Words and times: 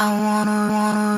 I 0.00 0.20
wanna, 0.22 0.72
wanna 0.72 1.17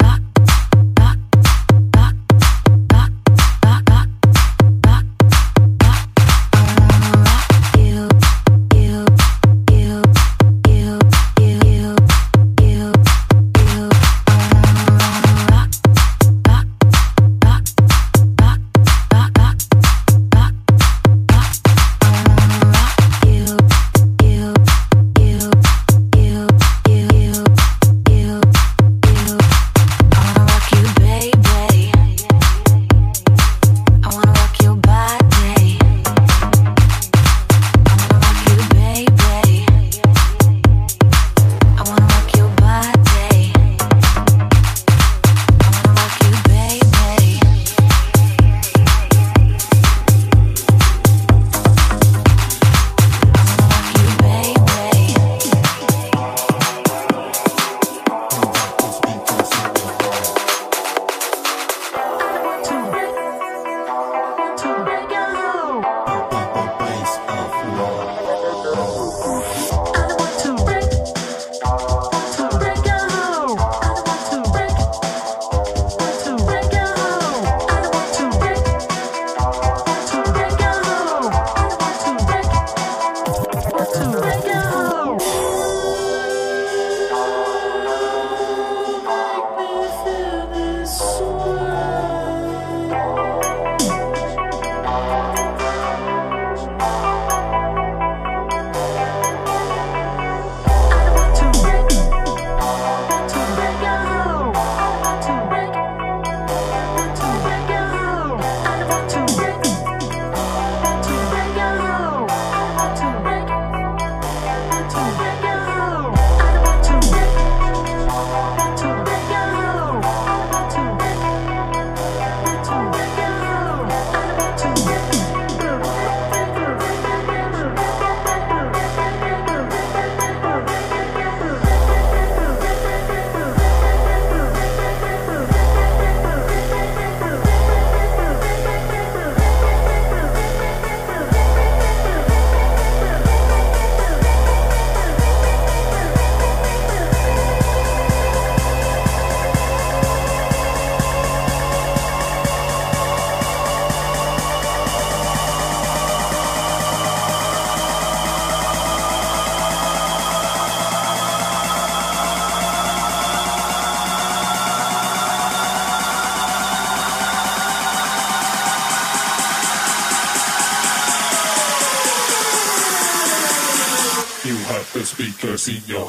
the 175.66 175.99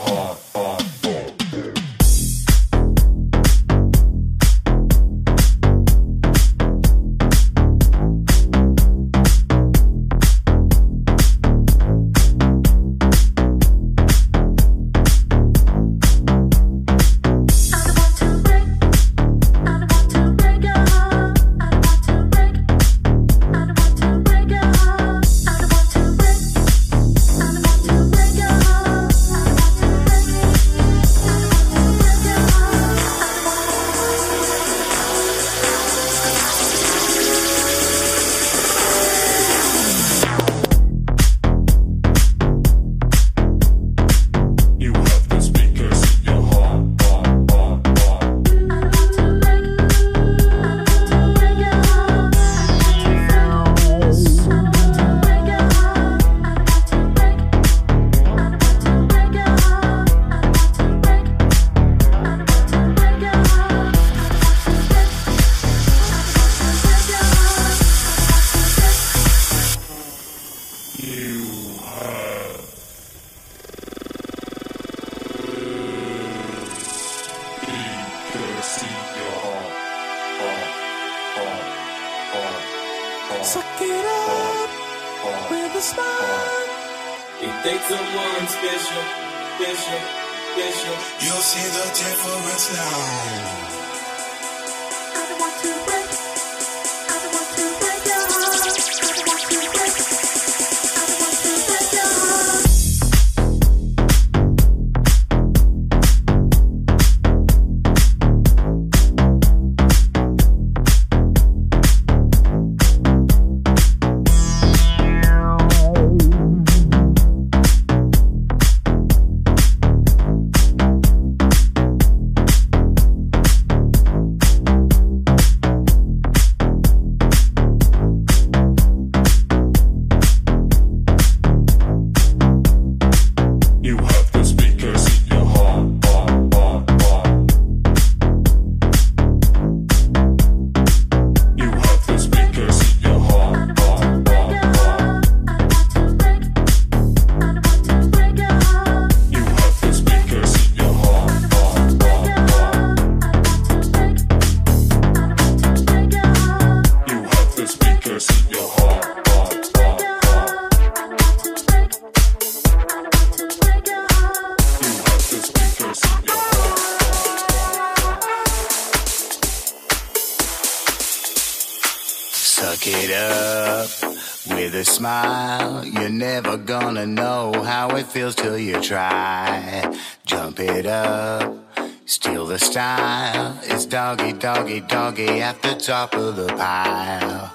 style. 182.71 183.59
It's 183.63 183.85
doggy, 183.85 184.31
doggy, 184.31 184.79
doggy 184.79 185.41
at 185.41 185.61
the 185.61 185.75
top 185.75 186.13
of 186.15 186.37
the 186.37 186.47
pile. 186.47 187.51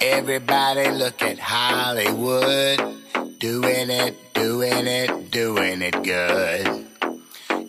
Everybody 0.00 0.90
look 0.90 1.22
at 1.22 1.38
Hollywood. 1.38 2.78
Doing 3.38 3.90
it, 3.90 4.34
doing 4.34 4.86
it, 4.88 5.30
doing 5.30 5.82
it 5.82 6.02
good. 6.02 6.86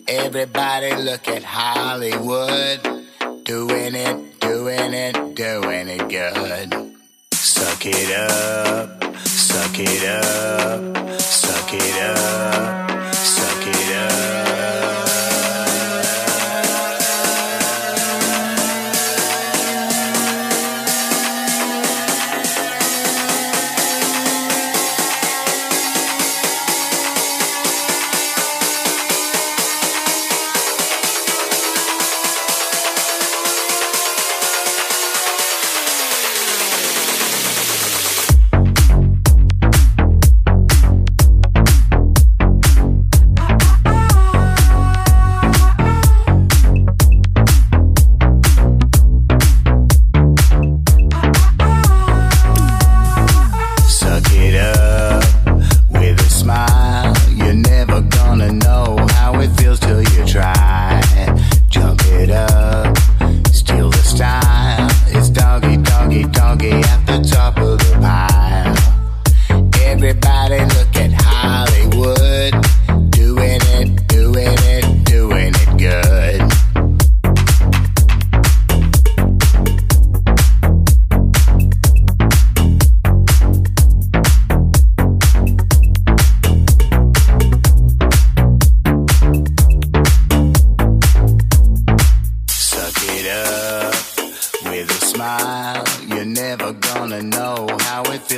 Everybody 0.08 0.96
look 0.96 1.28
at 1.28 1.44
Hollywood. 1.44 2.80
Doing 3.44 3.94
it, 3.94 4.40
doing 4.40 4.94
it, 4.94 5.34
doing 5.36 5.88
it 5.88 6.08
good. 6.08 6.74
Suck 7.32 7.86
it 7.86 8.10
up, 8.18 9.16
suck 9.26 9.78
it 9.78 10.04
up, 10.08 11.20
suck 11.20 11.72
it 11.72 12.02
up, 12.02 12.83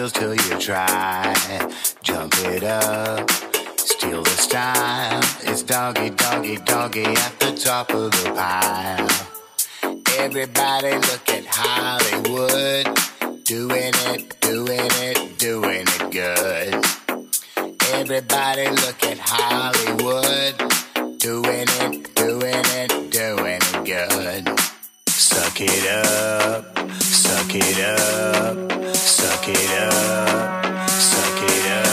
feels 0.09 0.13
till 0.13 0.35
you 0.35 0.61
try. 0.61 1.35
Jump 2.03 2.35
it 2.39 2.63
up, 2.65 3.31
steal 3.79 4.23
the 4.23 4.31
style. 4.31 5.21
It's 5.43 5.63
doggy, 5.63 6.11
doggy, 6.11 6.57
doggy 6.59 7.05
at 7.05 7.39
the 7.41 7.53
top 7.53 7.91
of 7.91 8.11
the 8.13 8.33
pile. 8.35 9.09
Everybody 10.19 10.95
look 10.95 11.29
at 11.29 11.45
Hollywood. 11.47 12.87
Doing 13.45 13.93
it, 14.13 14.41
doing 14.41 14.91
it, 15.07 15.39
doing 15.39 15.87
it 15.87 16.11
good. 16.11 16.75
Everybody 17.93 18.69
look 18.69 19.03
at 19.05 19.19
Hollywood. 19.21 20.55
Doing 21.19 21.69
it, 21.81 22.15
doing 22.15 22.65
it, 22.81 23.11
doing 23.11 23.61
it 23.63 23.85
good. 23.85 24.66
Suck 25.37 25.61
it 25.61 25.87
up, 25.87 26.65
suck 26.99 27.55
it 27.55 27.79
up, 27.83 28.97
suck 28.97 29.49
it 29.49 29.71
up, 29.83 30.89
suck 30.89 31.43
it 31.43 31.73
up. 31.73 31.86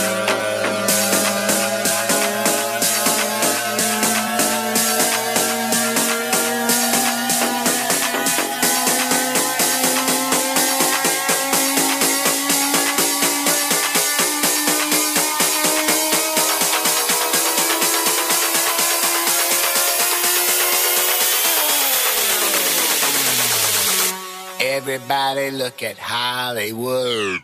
Everybody 24.93 25.49
look 25.49 25.81
at 25.81 25.97
Hollywood. 25.97 27.41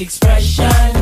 Expression. 0.00 0.99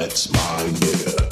That's 0.00 0.32
my 0.32 0.38
nigga. 0.80 1.29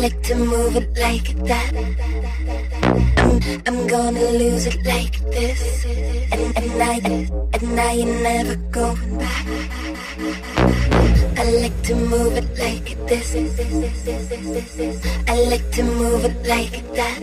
Like 0.00 0.22
to 0.22 0.34
move 0.36 0.76
it 0.76 0.96
like 0.98 1.28
that. 1.50 1.72
I'm, 3.18 3.62
I'm 3.66 3.86
gonna 3.86 4.30
lose 4.42 4.66
it 4.66 4.84
like 4.84 5.18
this. 5.30 5.84
And, 6.32 6.56
and 6.56 6.82
I 6.82 6.96
and 7.52 7.80
I 7.80 7.92
ain't 7.92 8.22
never 8.22 8.56
going 8.70 9.18
back. 9.18 9.46
I 11.38 11.44
like 11.62 11.82
to 11.82 11.94
move 11.94 12.36
it 12.36 12.48
like 12.58 12.88
this. 13.08 13.34
I 15.26 15.36
like 15.50 15.70
to 15.72 15.82
move 15.82 16.24
it 16.24 16.36
like 16.46 16.76
that. 16.94 17.18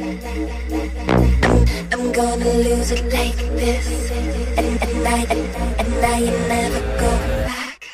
I'm, 1.44 1.66
I'm 1.94 2.12
gonna 2.12 2.54
lose 2.68 2.92
it 2.92 3.04
like 3.14 3.40
this. 3.56 4.12
And, 4.58 4.84
and 4.84 5.08
I 5.08 5.22
and 5.80 6.06
I 6.06 6.20
ain't 6.28 6.48
never 6.48 6.82
going 7.00 7.36
back. 7.48 7.86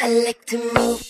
I 0.00 0.08
like 0.26 0.44
to 0.46 0.58
move, 0.74 1.09